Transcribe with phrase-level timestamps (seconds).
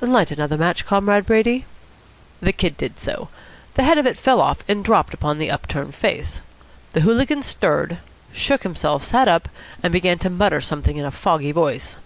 [0.00, 1.66] Light another match, Comrade Brady."
[2.40, 3.28] The Kid did so.
[3.74, 6.42] The head of it fell off and dropped upon the up turned face.
[6.92, 7.98] The hooligan stirred,
[8.32, 9.48] shook himself, sat up,
[9.82, 11.96] and began to mutter something in a foggy voice.